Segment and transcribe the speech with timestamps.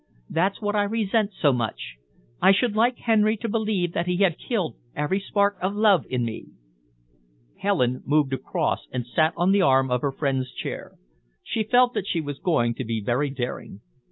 [0.31, 1.97] "That's what I resent so much.
[2.41, 6.25] I should like Henry to believe that he had killed every spark of love in
[6.25, 6.45] me."
[7.59, 10.93] Helen moved across and sat on the arm of her friend's chair.
[11.43, 13.81] She felt that she was going to be very daring.